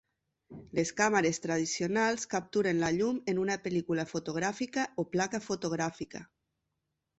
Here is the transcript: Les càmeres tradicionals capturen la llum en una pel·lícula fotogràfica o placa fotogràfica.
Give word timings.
Les 0.77 0.91
càmeres 1.01 1.39
tradicionals 1.43 2.25
capturen 2.31 2.81
la 2.85 2.89
llum 2.97 3.21
en 3.35 3.43
una 3.43 3.59
pel·lícula 3.67 4.07
fotogràfica 4.15 4.89
o 5.05 5.09
placa 5.15 5.45
fotogràfica. 5.51 6.27